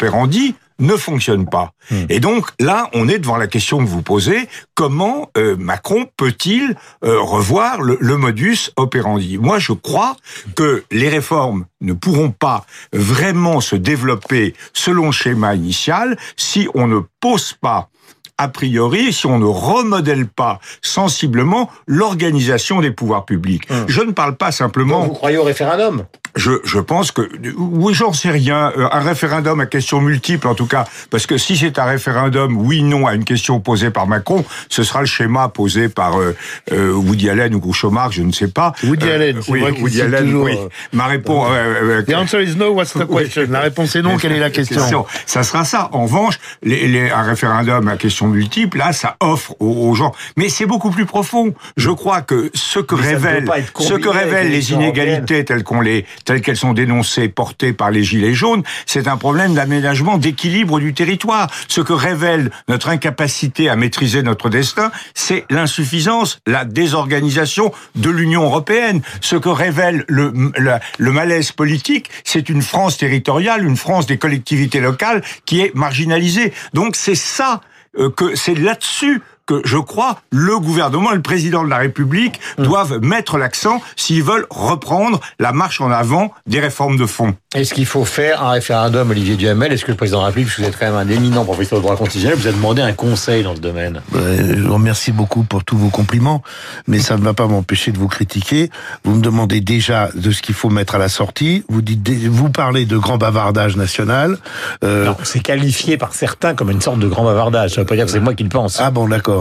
ne 0.81 0.97
fonctionne 0.97 1.47
pas. 1.47 1.73
Et 2.09 2.21
donc 2.21 2.47
là, 2.59 2.89
on 2.95 3.07
est 3.07 3.19
devant 3.19 3.37
la 3.37 3.47
question 3.47 3.79
que 3.79 3.89
vous 3.89 4.03
posez 4.03 4.49
comment 4.75 5.31
euh, 5.37 5.57
Macron 5.59 6.07
peut-il 6.17 6.75
euh, 7.05 7.21
revoir 7.21 7.83
le, 7.83 7.99
le 8.01 8.17
modus 8.17 8.71
operandi? 8.77 9.37
Moi, 9.37 9.59
je 9.59 9.73
crois 9.73 10.17
que 10.57 10.85
les 10.91 11.09
réformes 11.09 11.67
ne 11.83 11.93
pourront 11.93 12.31
pas 12.31 12.65
vraiment 12.93 13.61
se 13.61 13.77
développer 13.77 14.55
selon 14.73 15.07
le 15.07 15.13
schéma 15.13 15.55
initial 15.55 16.17
si 16.37 16.67
on 16.75 16.87
ne 16.87 17.01
pose 17.21 17.53
pas 17.53 17.91
a 18.39 18.49
priori, 18.49 19.13
si 19.13 19.27
on 19.27 19.39
ne 19.39 19.45
remodèle 19.45 20.27
pas 20.27 20.61
sensiblement 20.81 21.71
l'organisation 21.87 22.81
des 22.81 22.91
pouvoirs 22.91 23.27
publics. 23.27 23.69
Je 23.87 24.01
ne 24.01 24.13
parle 24.13 24.37
pas 24.37 24.51
simplement... 24.51 25.05
vous 25.05 25.13
croyez 25.13 25.37
au 25.37 25.45
référendum? 25.45 26.07
Je, 26.37 26.53
je 26.65 26.79
pense 26.79 27.11
que 27.13 27.29
oui, 27.57 27.93
j'en 27.95 28.13
sais 28.13 28.31
rien. 28.31 28.73
Euh, 28.77 28.89
Un 28.93 29.01
référendum 29.01 29.61
à 29.61 29.67
question 29.67 30.01
multiple, 30.01 30.47
en 30.47 30.55
tout 30.55 30.67
cas, 30.67 30.85
parce 31.11 31.27
que 31.27 31.37
si 31.39 31.57
c'est 31.57 31.79
un 31.79 31.85
référendum 31.85 32.57
oui/non 32.57 33.07
à 33.07 33.15
une 33.15 33.25
question 33.25 33.61
posée 33.61 33.91
par 33.91 34.07
Macron, 34.07 34.45
ce 34.69 34.83
sera 34.83 35.01
le 35.01 35.07
schéma 35.07 35.49
posé 35.49 35.89
par 35.89 36.19
euh, 36.21 36.37
euh, 36.73 36.93
Woody 36.93 37.29
Allen 37.31 37.55
ou 37.55 37.61
Groucho 37.61 37.91
Marx, 37.91 38.15
je 38.17 38.23
ne 38.23 38.33
sais 38.33 38.49
pas. 38.49 38.73
Woody 38.85 39.11
Allen, 39.11 39.39
c'est 39.43 39.51
oui, 39.53 39.61
Woody 39.81 40.03
Allen, 40.03 40.25
toujours, 40.25 40.45
oui. 40.45 40.57
euh, 40.59 40.69
Ma 40.93 41.07
réponse. 41.07 41.49
euh, 41.51 41.99
euh, 41.99 42.03
The 42.03 42.15
answer 42.15 42.43
is 42.43 42.57
no, 42.57 42.71
what's 42.73 42.93
the 42.93 43.07
question? 43.17 43.47
La 43.51 43.61
réponse 43.61 43.97
est 43.97 44.03
non, 44.03 44.17
quelle 44.17 44.33
est 44.33 44.39
la 44.41 44.51
question? 44.51 45.07
Ça 45.27 45.43
sera 45.43 45.65
ça. 45.65 45.89
En 45.93 46.05
revanche, 46.05 46.39
les, 46.63 46.87
les- 46.89 47.11
un 47.11 47.23
référendum 47.23 47.89
à 47.89 47.97
question 47.97 48.29
multiple, 48.29 48.79
là, 48.79 48.93
ça 48.93 49.17
offre 49.21 49.55
aux, 49.61 49.89
aux 49.89 49.95
gens. 49.95 50.13
Mais 50.37 50.49
c'est 50.49 50.67
beaucoup 50.67 50.91
plus 50.91 51.07
profond. 51.07 51.55
Je 51.77 51.91
crois 51.91 52.23
que 52.23 52.51
ce 52.55 52.79
que 52.79 52.95
révèlent, 52.95 53.51
ce 53.79 53.95
que 53.95 54.09
révèlent 54.09 54.51
les 54.51 54.73
inégalités 54.73 55.45
telles 55.45 55.65
qu'on 55.65 55.81
les, 55.81 56.05
telles 56.25 56.41
qu'elles 56.41 56.57
sont 56.57 56.73
dénoncées, 56.73 57.29
portées 57.29 57.73
par 57.73 57.91
les 57.91 58.03
gilets 58.03 58.35
jaunes, 58.35 58.63
c'est 58.87 59.09
un 59.09 59.17
problème 59.17 59.55
d'aménagement, 59.55 60.19
d'équilibre 60.19 60.81
du 60.81 60.95
territoire. 60.95 61.51
Ce 61.69 61.81
que 61.81 61.93
révèle 61.93 62.51
notre 62.69 62.89
incapacité 62.89 63.69
à 63.69 63.77
maîtriser 63.77 64.23
notre 64.23 64.49
destin, 64.49 64.91
c'est 65.15 65.45
l'insuffisance, 65.51 66.39
la 66.47 66.65
désorganisation 66.65 67.73
de 67.95 68.11
l'Union 68.11 68.45
européenne. 68.45 69.03
Ce 69.21 69.37
que 69.37 69.49
révèle 69.49 70.05
le, 70.09 70.33
le, 70.57 70.73
le 70.99 71.13
malaise 71.13 71.53
politique, 71.53 72.11
c'est 72.25 72.49
une 72.49 72.63
France 72.63 72.97
territoriale, 72.99 73.65
une 73.65 73.77
France 73.77 74.07
des 74.07 74.19
collectivités 74.19 74.81
locales 74.81 75.23
qui 75.47 75.61
est 75.61 75.75
marginalisée. 75.75 76.53
Donc 76.75 76.97
c'est 76.97 77.15
ça 77.15 77.61
euh, 77.99 78.11
que 78.11 78.37
c'est 78.37 78.55
là-dessus 78.55 79.21
que 79.51 79.61
je 79.65 79.79
crois 79.79 80.21
le 80.31 80.59
gouvernement 80.59 81.11
et 81.13 81.17
le 81.17 81.23
président 81.23 81.65
de 81.65 81.71
la 81.71 81.79
République 81.79 82.39
doivent 82.59 82.99
mettre 83.03 83.37
l'accent 83.37 83.81
s'ils 83.97 84.23
veulent 84.23 84.47
reprendre 84.51 85.21
la 85.41 85.53
marche 85.53 85.81
en 85.81 85.91
avant 85.91 86.33
des 86.47 86.61
réformes 86.61 86.97
de 86.97 87.07
fond. 87.07 87.35
Est-ce 87.55 87.75
qu'il 87.75 87.87
faut 87.87 88.05
faire 88.05 88.45
un 88.45 88.51
référendum, 88.53 89.11
Olivier 89.11 89.35
Duhamel? 89.35 89.73
Est-ce 89.73 89.85
que 89.85 89.91
le 89.91 89.97
président 89.97 90.19
de 90.19 90.23
la 90.23 90.27
République, 90.29 90.53
vous 90.57 90.65
êtes 90.65 90.79
quand 90.79 90.87
même 90.87 90.95
un 90.95 91.09
éminent 91.09 91.45
professeur 91.45 91.79
de 91.81 91.83
droit 91.83 91.97
constitutionnel, 91.97 92.39
vous 92.39 92.47
a 92.47 92.53
demandé 92.53 92.81
un 92.81 92.93
conseil 92.93 93.43
dans 93.43 93.57
ce 93.57 93.61
domaine? 93.61 94.03
Euh, 94.15 94.55
Je 94.57 94.63
vous 94.63 94.75
remercie 94.75 95.11
beaucoup 95.11 95.43
pour 95.43 95.65
tous 95.65 95.77
vos 95.77 95.89
compliments, 95.89 96.43
mais 96.87 97.01
ça 97.01 97.17
ne 97.17 97.23
va 97.23 97.35
pas 97.35 97.49
m'empêcher 97.49 97.91
de 97.91 97.99
vous 97.99 98.07
critiquer. 98.07 98.71
Vous 99.05 99.15
me 99.17 99.21
demandez 99.21 99.61
déjà 99.61 100.11
de 100.15 100.31
ce 100.31 100.43
qu'il 100.43 100.55
faut 100.55 100.71
mettre 100.71 100.95
à 100.95 100.99
la 100.99 101.09
sortie. 101.09 101.65
Vous 101.69 101.83
dites, 101.83 102.09
vous 102.29 102.51
parlez 102.51 102.85
de 102.87 102.97
grand 102.97 103.19
bavardage 103.19 103.77
national. 103.77 104.39
Euh, 104.85 105.13
C'est 105.25 105.41
qualifié 105.43 105.97
par 105.97 106.15
certains 106.15 106.55
comme 106.55 106.71
une 106.71 106.81
sorte 106.81 107.01
de 107.01 107.09
grand 107.09 107.25
bavardage. 107.25 107.73
Ça 107.75 107.81
veut 107.81 107.87
pas 107.87 107.97
dire 107.97 108.05
que 108.07 108.13
c'est 108.13 108.21
moi 108.21 108.35
qui 108.35 108.45
le 108.45 108.49
pense. 108.49 108.79
ah 108.81 108.93
bon, 108.93 109.09
d'accord. 109.09 109.40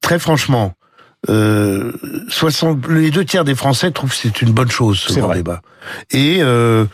Très 0.00 0.18
franchement, 0.18 0.74
euh, 1.28 1.92
60, 2.28 2.88
les 2.88 3.10
deux 3.10 3.24
tiers 3.24 3.44
des 3.44 3.54
Français 3.54 3.90
trouvent 3.90 4.10
que 4.10 4.16
c'est 4.16 4.40
une 4.40 4.52
bonne 4.52 4.70
chose 4.70 4.98
ce 4.98 5.12
grand 5.14 5.28
vrai. 5.28 5.36
débat. 5.36 5.60
Et 6.10 6.38
euh, 6.40 6.86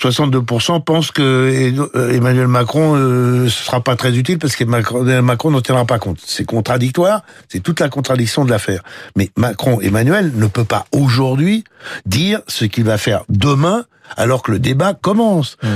62% 0.00 0.82
pensent 0.82 1.10
que 1.10 1.22
euh, 1.22 2.10
Emmanuel 2.10 2.48
Macron 2.48 2.96
euh, 2.96 3.48
ce 3.48 3.64
sera 3.64 3.82
pas 3.82 3.94
très 3.94 4.16
utile 4.16 4.38
parce 4.38 4.56
que 4.56 4.64
Macron, 4.64 5.04
Macron 5.22 5.50
n'en 5.50 5.60
tiendra 5.60 5.84
pas 5.84 5.98
compte. 5.98 6.18
C'est 6.24 6.44
contradictoire, 6.44 7.22
c'est 7.48 7.60
toute 7.60 7.78
la 7.80 7.90
contradiction 7.90 8.44
de 8.46 8.50
l'affaire. 8.50 8.82
Mais 9.16 9.30
Macron, 9.36 9.80
Emmanuel 9.82 10.32
ne 10.34 10.46
peut 10.46 10.64
pas 10.64 10.86
aujourd'hui 10.92 11.64
dire 12.06 12.40
ce 12.48 12.64
qu'il 12.64 12.84
va 12.84 12.96
faire 12.96 13.24
demain 13.28 13.84
alors 14.16 14.42
que 14.42 14.50
le 14.50 14.58
débat 14.58 14.94
commence. 14.94 15.56
Mmh. 15.62 15.68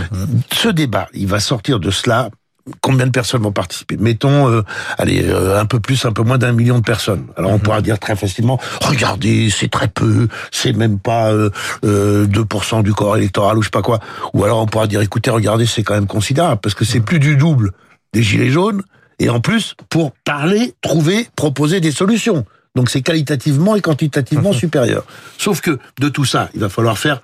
Ce 0.53 0.69
débat, 0.69 1.09
il 1.13 1.27
va 1.27 1.41
sortir 1.41 1.79
de 1.79 1.91
cela 1.91 2.31
combien 2.81 3.07
de 3.07 3.11
personnes 3.11 3.43
vont 3.43 3.53
participer 3.53 3.97
Mettons, 3.97 4.49
euh, 4.49 4.63
allez, 4.97 5.25
euh, 5.25 5.61
un 5.61 5.67
peu 5.67 5.81
plus, 5.81 6.05
un 6.05 6.13
peu 6.13 6.23
moins 6.23 6.39
d'un 6.39 6.53
million 6.53 6.79
de 6.79 6.85
personnes. 6.85 7.27
Alors 7.37 7.51
on 7.51 7.55
mhm. 7.55 7.61
pourra 7.61 7.81
dire 7.83 7.99
très 7.99 8.17
facilement, 8.17 8.59
regardez, 8.81 9.51
c'est 9.51 9.71
très 9.71 9.89
peu, 9.89 10.29
c'est 10.51 10.73
même 10.73 10.99
pas 10.99 11.33
euh, 11.33 11.51
2% 11.83 12.83
du 12.83 12.93
corps 12.93 13.17
électoral 13.17 13.59
ou 13.59 13.63
je 13.63 13.67
sais 13.67 13.71
pas 13.71 13.83
quoi. 13.83 14.01
Ou 14.35 14.45
alors 14.45 14.61
on 14.61 14.67
pourra 14.67 14.87
dire, 14.87 15.01
écoutez, 15.01 15.31
regardez, 15.31 15.67
c'est 15.67 15.83
quand 15.83 15.95
même 15.95 16.07
considérable, 16.07 16.61
parce 16.63 16.75
que 16.75 16.85
c'est 16.85 17.01
plus 17.01 17.19
du 17.19 17.37
double 17.37 17.73
des 18.13 18.23
gilets 18.23 18.51
jaunes, 18.51 18.83
et 19.19 19.29
en 19.31 19.41
plus, 19.41 19.75
pour 19.91 20.13
parler, 20.25 20.75
trouver, 20.81 21.29
proposer 21.37 21.81
des 21.81 21.91
solutions. 21.91 22.45
Donc 22.75 22.91
c'est 22.91 23.03
qualitativement 23.03 23.75
et 23.75 23.81
quantitativement 23.81 24.51
mhm. 24.51 24.57
supérieur. 24.57 25.05
Sauf 25.37 25.61
que 25.61 25.79
de 25.99 26.09
tout 26.09 26.25
ça, 26.25 26.49
il 26.55 26.61
va 26.61 26.69
falloir 26.69 26.99
faire 26.99 27.23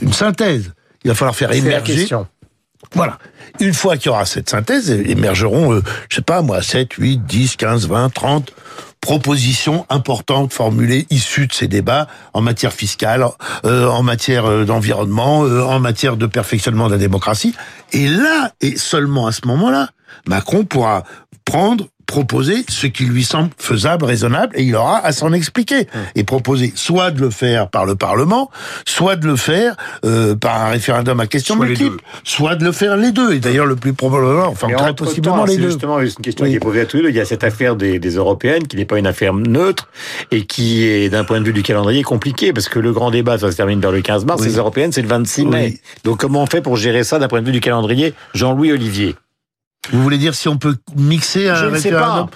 une 0.00 0.12
synthèse. 0.12 0.72
Il 1.04 1.08
va 1.08 1.14
falloir 1.14 1.36
faire 1.36 1.52
émerger 1.52 2.08
voilà. 2.94 3.18
Une 3.60 3.74
fois 3.74 3.96
qu'il 3.96 4.06
y 4.06 4.08
aura 4.10 4.26
cette 4.26 4.50
synthèse, 4.50 4.90
émergeront, 4.90 5.74
euh, 5.74 5.82
je 6.08 6.16
sais 6.16 6.22
pas 6.22 6.42
moi, 6.42 6.62
7, 6.62 6.92
8, 6.94 7.18
10, 7.18 7.56
15, 7.56 7.88
20, 7.88 8.12
30 8.12 8.52
propositions 9.00 9.86
importantes 9.88 10.52
formulées 10.52 11.06
issues 11.10 11.46
de 11.46 11.52
ces 11.52 11.68
débats 11.68 12.08
en 12.34 12.40
matière 12.40 12.72
fiscale, 12.72 13.24
euh, 13.64 13.86
en 13.86 14.02
matière 14.02 14.46
euh, 14.46 14.64
d'environnement, 14.64 15.40
en 15.40 15.78
matière 15.78 16.16
de 16.16 16.26
perfectionnement 16.26 16.88
de 16.88 16.92
la 16.92 16.98
démocratie. 16.98 17.54
Et 17.92 18.08
là, 18.08 18.52
et 18.60 18.76
seulement 18.76 19.26
à 19.26 19.32
ce 19.32 19.46
moment-là, 19.46 19.90
Macron 20.26 20.64
pourra 20.64 21.04
prendre 21.44 21.86
proposer 22.06 22.64
ce 22.68 22.86
qui 22.86 23.04
lui 23.04 23.24
semble 23.24 23.50
faisable, 23.58 24.04
raisonnable, 24.04 24.52
et 24.56 24.62
il 24.62 24.74
aura 24.76 25.04
à 25.04 25.12
s'en 25.12 25.32
expliquer. 25.32 25.80
Hum. 25.94 26.00
Et 26.14 26.24
proposer 26.24 26.72
soit 26.74 27.10
de 27.10 27.20
le 27.20 27.30
faire 27.30 27.68
par 27.68 27.84
le 27.84 27.96
Parlement, 27.96 28.50
soit 28.86 29.16
de 29.16 29.26
le 29.26 29.36
faire 29.36 29.76
euh, 30.04 30.34
par 30.34 30.62
un 30.62 30.68
référendum 30.68 31.18
à 31.20 31.26
question 31.26 31.56
multiple, 31.56 31.98
soit 32.24 32.54
de 32.54 32.64
le 32.64 32.72
faire 32.72 32.96
les 32.96 33.12
deux. 33.12 33.34
Et 33.34 33.38
d'ailleurs, 33.38 33.66
le 33.66 33.76
plus 33.76 33.92
probablement, 33.92 34.46
enfin 34.46 34.68
très 34.68 34.94
possiblement 34.94 35.44
les 35.44 35.56
deux. 35.56 35.70
Justement, 35.70 36.00
une 36.00 36.10
question 36.12 36.46
qui 36.46 36.54
est 36.54 36.60
posée 36.60 36.80
à 36.80 36.86
tous 36.86 36.98
les 36.98 37.02
deux. 37.04 37.08
Il 37.10 37.16
y 37.16 37.20
a 37.20 37.24
cette 37.24 37.44
affaire 37.44 37.76
des, 37.76 37.98
des 37.98 38.10
européennes 38.10 38.66
qui 38.66 38.76
n'est 38.76 38.84
pas 38.84 38.98
une 38.98 39.06
affaire 39.06 39.34
neutre 39.34 39.88
et 40.30 40.46
qui 40.46 40.84
est, 40.84 41.08
d'un 41.08 41.24
point 41.24 41.40
de 41.40 41.44
vue 41.44 41.52
du 41.52 41.62
calendrier, 41.62 42.02
compliquée, 42.02 42.52
parce 42.52 42.68
que 42.68 42.78
le 42.78 42.92
grand 42.92 43.10
débat, 43.10 43.38
ça 43.38 43.50
se 43.50 43.56
termine 43.56 43.80
vers 43.80 43.92
le 43.92 44.00
15 44.00 44.24
mars, 44.24 44.44
les 44.44 44.56
européennes, 44.56 44.92
c'est 44.92 45.02
le 45.02 45.08
26 45.08 45.46
mai. 45.46 45.80
Donc 46.04 46.18
comment 46.20 46.42
on 46.42 46.46
fait 46.46 46.60
pour 46.60 46.76
gérer 46.76 47.04
ça 47.04 47.18
d'un 47.18 47.28
point 47.28 47.40
de 47.40 47.46
vue 47.46 47.52
du 47.52 47.60
calendrier 47.60 48.14
Jean-Louis 48.34 48.72
Olivier? 48.72 49.16
Vous 49.92 50.02
voulez 50.02 50.18
dire 50.18 50.34
si 50.34 50.48
on 50.48 50.56
peut 50.56 50.76
mixer 50.96 51.48
un 51.48 51.54
Je 51.56 51.66
ne 51.66 51.78
sais 51.78 51.90
pas. 51.90 52.28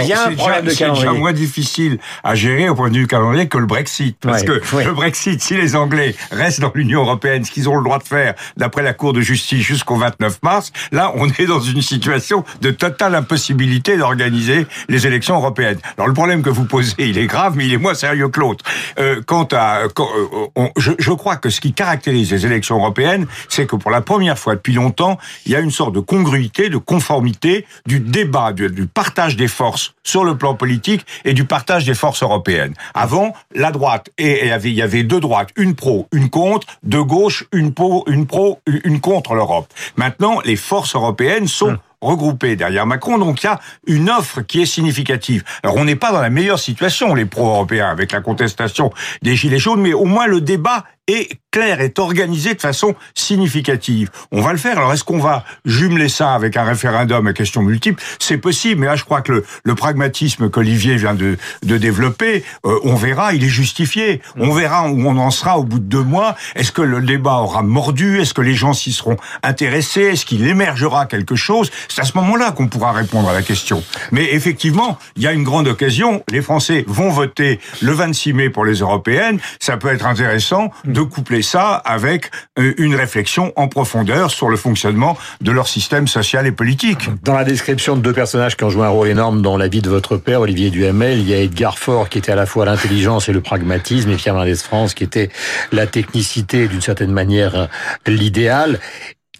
il 0.00 0.06
y 0.06 0.12
a 0.12 0.26
un 0.28 0.32
problème 0.34 0.64
de 0.64 0.72
calendrier. 0.72 1.04
C'est 1.04 1.08
déjà 1.08 1.12
moins 1.12 1.32
difficile 1.32 1.98
à 2.22 2.34
gérer 2.34 2.68
au 2.68 2.74
point 2.74 2.90
de 2.90 2.96
vue 2.96 3.06
calendrier 3.06 3.48
que 3.48 3.58
le 3.58 3.66
Brexit. 3.66 4.16
Parce 4.20 4.42
que 4.42 4.52
le 4.84 4.92
Brexit, 4.92 5.42
si 5.42 5.56
les 5.56 5.76
Anglais 5.76 6.14
restent 6.30 6.60
dans 6.60 6.72
l'Union 6.74 7.02
Européenne, 7.02 7.44
ce 7.44 7.50
qu'ils 7.50 7.68
ont 7.68 7.76
le 7.76 7.84
droit 7.84 7.98
de 7.98 8.04
faire 8.04 8.34
d'après 8.56 8.82
la 8.82 8.92
Cour 8.92 9.12
de 9.12 9.20
justice 9.20 9.62
jusqu'au 9.62 9.96
29 9.96 10.38
mars, 10.42 10.72
là, 10.92 11.12
on 11.16 11.28
est 11.28 11.46
dans 11.46 11.60
une 11.60 11.82
situation 11.82 12.44
de 12.60 12.70
totale 12.70 13.14
impossibilité 13.14 13.96
d'organiser 13.96 14.66
les 14.88 15.06
élections 15.06 15.36
européennes. 15.36 15.78
Alors 15.96 16.08
le 16.08 16.14
problème 16.14 16.42
que 16.42 16.50
vous 16.50 16.64
posez, 16.64 16.94
il 16.98 17.18
est 17.18 17.26
grave, 17.26 17.54
mais 17.56 17.66
il 17.66 17.72
est 17.72 17.78
moins 17.78 17.94
sérieux 17.94 18.28
que 18.28 18.40
l'autre. 18.40 18.64
Euh, 18.98 19.20
quant 19.26 19.48
à... 19.52 19.80
Euh, 19.82 20.68
je, 20.76 20.92
je 20.98 21.10
crois 21.12 21.36
que 21.36 21.50
ce 21.50 21.60
qui 21.60 21.72
caractérise 21.72 22.30
les 22.32 22.46
élections 22.46 22.76
européennes, 22.78 23.26
c'est 23.48 23.66
que 23.66 23.76
pour 23.76 23.90
la 23.90 24.00
première 24.00 24.38
fois 24.38 24.54
depuis 24.54 24.72
longtemps, 24.74 25.18
il 25.46 25.52
y 25.52 25.56
a 25.56 25.60
une 25.60 25.70
sorte 25.70 25.94
de 25.94 26.00
congruité, 26.00 26.68
de 26.68 26.78
conformité 26.94 27.66
du 27.86 27.98
débat, 27.98 28.52
du, 28.52 28.86
partage 28.86 29.34
des 29.34 29.48
forces 29.48 29.94
sur 30.04 30.22
le 30.22 30.38
plan 30.38 30.54
politique 30.54 31.04
et 31.24 31.34
du 31.34 31.44
partage 31.44 31.84
des 31.84 31.94
forces 31.94 32.22
européennes. 32.22 32.74
Avant, 32.94 33.34
la 33.52 33.72
droite, 33.72 34.10
et, 34.16 34.48
il 34.62 34.72
y 34.72 34.82
avait 34.82 35.02
deux 35.02 35.18
droites, 35.18 35.48
une 35.56 35.74
pro, 35.74 36.06
une 36.12 36.30
contre, 36.30 36.68
de 36.84 37.00
gauche, 37.00 37.46
une 37.52 37.74
pro, 37.74 38.04
une 38.06 38.26
pro, 38.26 38.60
une 38.66 39.00
contre 39.00 39.34
l'Europe. 39.34 39.66
Maintenant, 39.96 40.38
les 40.44 40.54
forces 40.54 40.94
européennes 40.94 41.48
sont 41.48 41.70
hum 41.70 41.78
regroupés 42.04 42.56
derrière 42.56 42.86
Macron. 42.86 43.18
Donc 43.18 43.42
il 43.42 43.46
y 43.46 43.48
a 43.48 43.60
une 43.86 44.10
offre 44.10 44.42
qui 44.42 44.62
est 44.62 44.66
significative. 44.66 45.42
Alors 45.62 45.76
on 45.76 45.84
n'est 45.84 45.96
pas 45.96 46.12
dans 46.12 46.20
la 46.20 46.30
meilleure 46.30 46.58
situation, 46.58 47.14
les 47.14 47.24
pro-européens, 47.24 47.88
avec 47.88 48.12
la 48.12 48.20
contestation 48.20 48.92
des 49.22 49.36
Gilets 49.36 49.58
jaunes, 49.58 49.80
mais 49.80 49.92
au 49.92 50.04
moins 50.04 50.26
le 50.26 50.40
débat 50.40 50.84
est 51.06 51.38
clair, 51.50 51.80
est 51.80 51.98
organisé 51.98 52.54
de 52.54 52.60
façon 52.60 52.94
significative. 53.14 54.10
On 54.32 54.40
va 54.40 54.52
le 54.52 54.58
faire. 54.58 54.78
Alors 54.78 54.92
est-ce 54.92 55.04
qu'on 55.04 55.18
va 55.18 55.44
jumeler 55.64 56.08
ça 56.08 56.34
avec 56.34 56.56
un 56.56 56.64
référendum 56.64 57.26
à 57.26 57.32
questions 57.32 57.62
multiples 57.62 58.02
C'est 58.18 58.38
possible, 58.38 58.80
mais 58.80 58.86
là 58.86 58.96
je 58.96 59.04
crois 59.04 59.20
que 59.20 59.44
le, 59.64 59.74
pragmatisme 59.74 60.48
qu'Olivier 60.48 60.96
vient 60.96 61.14
de, 61.14 61.36
de 61.62 61.76
développer, 61.76 62.44
euh, 62.64 62.78
on 62.84 62.94
verra, 62.94 63.34
il 63.34 63.44
est 63.44 63.48
justifié. 63.48 64.22
On 64.36 64.52
verra 64.52 64.88
où 64.88 65.06
on 65.06 65.18
en 65.18 65.30
sera 65.30 65.58
au 65.58 65.64
bout 65.64 65.78
de 65.78 65.84
deux 65.84 66.02
mois. 66.02 66.36
Est-ce 66.54 66.72
que 66.72 66.80
le 66.80 67.02
débat 67.02 67.36
aura 67.36 67.62
mordu? 67.62 68.20
Est-ce 68.20 68.32
que 68.32 68.40
les 68.40 68.54
gens 68.54 68.72
s'y 68.72 68.92
seront 68.92 69.16
intéressés? 69.42 70.02
Est-ce 70.02 70.24
qu'il 70.24 70.46
émergera 70.46 71.06
quelque 71.06 71.34
chose? 71.34 71.70
C'est 71.94 72.00
à 72.00 72.04
ce 72.04 72.16
moment-là 72.18 72.50
qu'on 72.50 72.66
pourra 72.66 72.90
répondre 72.90 73.28
à 73.28 73.32
la 73.32 73.42
question. 73.42 73.84
Mais 74.10 74.34
effectivement, 74.34 74.98
il 75.14 75.22
y 75.22 75.28
a 75.28 75.32
une 75.32 75.44
grande 75.44 75.68
occasion. 75.68 76.24
Les 76.28 76.42
Français 76.42 76.84
vont 76.88 77.10
voter 77.10 77.60
le 77.82 77.92
26 77.92 78.32
mai 78.32 78.50
pour 78.50 78.64
les 78.64 78.80
européennes. 78.80 79.38
Ça 79.60 79.76
peut 79.76 79.92
être 79.92 80.04
intéressant 80.04 80.72
de 80.84 81.02
coupler 81.02 81.42
ça 81.42 81.74
avec 81.74 82.32
euh, 82.58 82.74
une 82.78 82.96
réflexion 82.96 83.52
en 83.54 83.68
profondeur 83.68 84.32
sur 84.32 84.48
le 84.48 84.56
fonctionnement 84.56 85.16
de 85.40 85.52
leur 85.52 85.68
système 85.68 86.08
social 86.08 86.48
et 86.48 86.52
politique. 86.52 87.08
Dans 87.22 87.34
la 87.34 87.44
description 87.44 87.94
de 87.94 88.00
deux 88.00 88.12
personnages 88.12 88.56
qui 88.56 88.64
ont 88.64 88.70
joué 88.70 88.84
un 88.84 88.88
rôle 88.88 89.06
énorme 89.06 89.40
dans 89.40 89.56
la 89.56 89.68
vie 89.68 89.80
de 89.80 89.88
votre 89.88 90.16
père, 90.16 90.40
Olivier 90.40 90.70
Duhamel, 90.70 91.20
il 91.20 91.28
y 91.28 91.32
a 91.32 91.38
Edgar 91.38 91.78
Faure 91.78 92.08
qui 92.08 92.18
était 92.18 92.32
à 92.32 92.36
la 92.36 92.46
fois 92.46 92.64
l'intelligence 92.64 93.28
et 93.28 93.32
le 93.32 93.40
pragmatisme, 93.40 94.10
et 94.10 94.16
Pierre 94.16 94.34
Mendès 94.34 94.56
France 94.56 94.94
qui 94.94 95.04
était 95.04 95.30
la 95.70 95.86
technicité, 95.86 96.66
d'une 96.66 96.82
certaine 96.82 97.12
manière 97.12 97.68
l'idéal. 98.04 98.80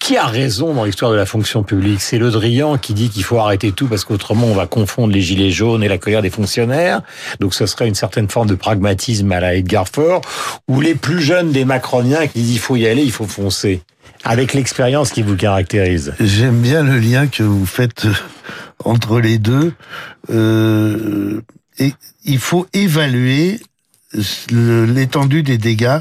Qui 0.04 0.18
a 0.18 0.26
raison 0.26 0.75
dans 0.75 0.84
l'histoire 0.84 1.11
de 1.12 1.16
la 1.16 1.25
fonction 1.25 1.62
publique? 1.62 2.02
C'est 2.02 2.18
Le 2.18 2.30
Drian 2.30 2.76
qui 2.76 2.92
dit 2.92 3.08
qu'il 3.08 3.25
faut 3.25 3.38
arrêter 3.38 3.73
tout 3.73 3.87
parce 3.87 4.04
qu'autrement 4.04 4.49
on 4.49 4.54
va 4.54 4.66
confondre 4.66 5.14
les 5.14 5.23
gilets 5.23 5.50
jaunes 5.50 5.82
et 5.82 5.88
la 5.88 5.96
colère 5.96 6.20
des 6.20 6.28
fonctionnaires. 6.28 7.00
Donc 7.40 7.54
ce 7.54 7.64
serait 7.64 7.88
une 7.88 7.94
certaine 7.94 8.28
forme 8.28 8.46
de 8.46 8.54
pragmatisme 8.54 9.32
à 9.32 9.40
la 9.40 9.54
Edgar 9.54 9.88
Faure. 9.88 10.20
Ou 10.68 10.82
les 10.82 10.94
plus 10.94 11.23
jeunes 11.23 11.52
des 11.52 11.64
macroniens 11.64 12.26
qui 12.26 12.42
disent 12.42 12.52
il 12.52 12.58
faut 12.58 12.76
y 12.76 12.87
aller, 12.87 13.02
il 13.02 13.12
faut 13.12 13.26
foncer. 13.26 13.80
Avec 14.25 14.52
l'expérience 14.52 15.11
qui 15.11 15.23
vous 15.23 15.37
caractérise. 15.37 16.12
J'aime 16.20 16.61
bien 16.61 16.82
le 16.82 16.99
lien 16.99 17.26
que 17.26 17.42
vous 17.42 17.64
faites 17.64 18.04
euh, 18.04 18.12
entre 18.84 19.20
les 19.20 19.38
deux. 19.38 19.73
Euh, 20.28 21.40
il 22.26 22.38
faut 22.38 22.66
évaluer 22.75 23.58
l'étendue 24.50 25.42
des 25.42 25.56
dégâts 25.56 26.00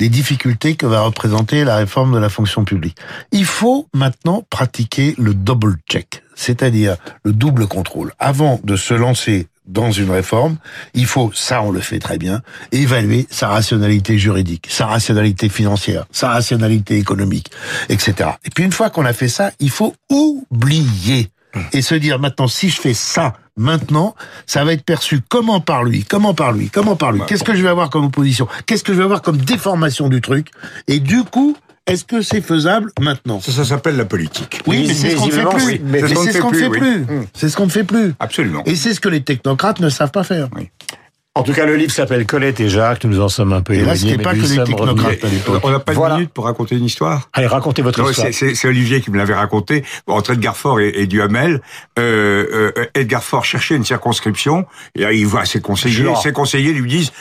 des 0.00 0.08
difficultés 0.08 0.76
que 0.76 0.86
va 0.86 1.02
représenter 1.02 1.62
la 1.62 1.76
réforme 1.76 2.14
de 2.14 2.18
la 2.18 2.30
fonction 2.30 2.64
publique. 2.64 2.96
Il 3.32 3.44
faut 3.44 3.86
maintenant 3.92 4.42
pratiquer 4.48 5.14
le 5.18 5.34
double 5.34 5.76
check, 5.90 6.22
c'est-à-dire 6.34 6.96
le 7.22 7.34
double 7.34 7.66
contrôle. 7.66 8.14
Avant 8.18 8.60
de 8.64 8.76
se 8.76 8.94
lancer 8.94 9.46
dans 9.66 9.92
une 9.92 10.10
réforme, 10.10 10.56
il 10.94 11.04
faut, 11.04 11.30
ça 11.34 11.60
on 11.60 11.70
le 11.70 11.80
fait 11.80 11.98
très 11.98 12.16
bien, 12.16 12.40
évaluer 12.72 13.26
sa 13.30 13.48
rationalité 13.48 14.18
juridique, 14.18 14.68
sa 14.70 14.86
rationalité 14.86 15.50
financière, 15.50 16.06
sa 16.10 16.30
rationalité 16.30 16.96
économique, 16.96 17.50
etc. 17.90 18.30
Et 18.46 18.50
puis 18.50 18.64
une 18.64 18.72
fois 18.72 18.88
qu'on 18.88 19.04
a 19.04 19.12
fait 19.12 19.28
ça, 19.28 19.52
il 19.60 19.70
faut 19.70 19.94
oublier 20.08 21.28
et 21.72 21.82
se 21.82 21.94
dire 21.94 22.18
maintenant 22.18 22.48
si 22.48 22.70
je 22.70 22.80
fais 22.80 22.94
ça 22.94 23.34
maintenant, 23.56 24.14
ça 24.46 24.64
va 24.64 24.72
être 24.72 24.84
perçu 24.84 25.20
comment 25.28 25.60
par 25.60 25.84
lui, 25.84 26.04
comment 26.04 26.34
par 26.34 26.52
lui, 26.52 26.70
comment 26.70 26.96
par 26.96 27.12
lui. 27.12 27.20
Qu'est-ce 27.26 27.44
que 27.44 27.54
je 27.54 27.62
vais 27.62 27.68
avoir 27.68 27.90
comme 27.90 28.06
opposition? 28.06 28.48
Qu'est-ce 28.66 28.84
que 28.84 28.92
je 28.92 28.98
vais 28.98 29.04
avoir 29.04 29.22
comme 29.22 29.36
déformation 29.36 30.08
du 30.08 30.20
truc? 30.20 30.48
Et 30.88 30.98
du 30.98 31.24
coup, 31.24 31.56
est-ce 31.86 32.04
que 32.04 32.22
c'est 32.22 32.40
faisable 32.40 32.92
maintenant? 33.00 33.40
Ça, 33.40 33.52
ça 33.52 33.64
s'appelle 33.64 33.96
la 33.96 34.04
politique. 34.04 34.62
Oui, 34.66 34.84
mais 34.86 34.94
c'est 34.94 35.10
ce 35.10 35.16
qu'on 35.16 35.26
ne 35.26 35.32
fait 35.32 35.44
plus. 35.44 35.80
Mais 35.84 36.00
c'est 36.08 36.32
ce 36.32 36.38
qu'on 36.40 36.50
ne 36.50 36.56
fait 36.56 36.70
plus. 36.70 37.06
C'est 37.34 37.48
ce 37.48 37.56
qu'on 37.56 37.66
ne 37.66 37.70
fait 37.70 37.84
plus. 37.84 38.14
Absolument. 38.20 38.62
Et 38.64 38.76
c'est 38.76 38.94
ce 38.94 39.00
que 39.00 39.08
les 39.08 39.22
technocrates 39.22 39.80
ne 39.80 39.88
savent 39.88 40.12
pas 40.12 40.24
faire. 40.24 40.48
Oui. 40.56 40.70
En 41.36 41.44
tout 41.44 41.52
cas, 41.52 41.64
le 41.64 41.76
livre 41.76 41.92
s'appelle 41.92 42.26
Colette 42.26 42.58
et 42.58 42.68
Jacques. 42.68 43.04
Nous 43.04 43.20
en 43.20 43.28
sommes 43.28 43.52
un 43.52 43.62
peu 43.62 43.74
et 43.74 43.82
là, 43.82 43.94
éloignés. 43.94 44.18
pas 44.18 44.34
que 44.34 44.40
les 44.40 44.64
technocrates 44.64 45.24
On 45.62 45.70
n'a 45.70 45.78
pas 45.78 45.94
de 45.94 46.14
minute 46.14 46.32
pour 46.32 46.46
raconter 46.46 46.76
une 46.76 46.84
histoire. 46.84 47.28
Allez, 47.32 47.46
racontez 47.46 47.82
votre 47.82 48.00
histoire. 48.10 48.26
C'est 48.32 48.66
Olivier 48.66 49.00
qui 49.00 49.12
me 49.12 49.16
l'avait 49.16 49.34
raconté. 49.34 49.84
Entre 50.08 50.32
Edgar 50.32 50.56
Faure 50.56 50.80
et, 50.80 51.06
Duhamel, 51.06 51.62
euh, 52.00 52.72
euh, 52.76 52.86
Edgar 52.94 53.22
Faure 53.22 53.44
cherchait 53.44 53.76
une 53.76 53.84
circonscription 53.84 54.66
et 54.96 55.04
il 55.04 55.24
voit 55.24 55.44
ses 55.44 55.60
conseillers. 55.60 56.12
Ses 56.20 56.32
conseillers 56.32 56.72
lui 56.72 56.90
disent 56.90 57.12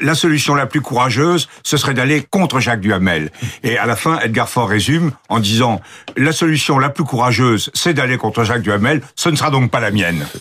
la 0.00 0.14
solution 0.14 0.54
la 0.54 0.66
plus 0.66 0.80
courageuse, 0.80 1.48
ce 1.64 1.76
serait 1.76 1.94
d'aller 1.94 2.22
contre 2.22 2.60
Jacques 2.60 2.80
Duhamel. 2.80 3.30
Et 3.64 3.78
à 3.78 3.86
la 3.86 3.96
fin, 3.96 4.18
Edgar 4.20 4.48
Faure 4.48 4.68
résume 4.68 5.10
en 5.28 5.40
disant 5.40 5.80
la 6.16 6.32
solution 6.32 6.78
la 6.78 6.88
plus 6.88 7.04
courageuse, 7.04 7.70
c'est 7.74 7.94
d'aller 7.94 8.16
contre 8.16 8.44
Jacques 8.44 8.62
Duhamel. 8.62 9.02
Ce 9.16 9.28
ne 9.28 9.34
sera 9.34 9.50
donc 9.50 9.72
pas 9.72 9.80
la 9.80 9.90
mienne. 9.90 10.24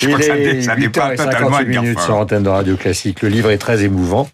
Je 0.00 0.08
crois 0.08 0.18
que 0.18 0.24
ça, 0.24 0.74
ça 0.74 0.90
pas 0.90 1.16
totalement 1.16 1.60
Edgar 1.60 1.84
Faure 1.96 2.26
de 2.40 2.48
Radio 2.48 2.76
Classique. 2.76 3.22
Le 3.22 3.28
livre 3.28 3.50
est 3.50 3.58
très 3.58 3.82
émouvant. 3.84 4.28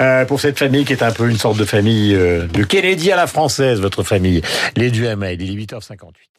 euh, 0.00 0.24
pour 0.24 0.40
cette 0.40 0.58
famille 0.58 0.84
qui 0.84 0.92
est 0.92 1.02
un 1.02 1.12
peu 1.12 1.28
une 1.28 1.36
sorte 1.36 1.58
de 1.58 1.64
famille 1.64 2.14
euh, 2.14 2.46
de 2.46 2.62
Kennedy 2.64 3.12
à 3.12 3.16
la 3.16 3.26
française, 3.26 3.80
votre 3.80 4.02
famille. 4.02 4.42
Les 4.76 4.90
Duhamel, 4.90 5.40
il 5.42 5.50
est 5.60 5.64
8h58. 5.66 6.31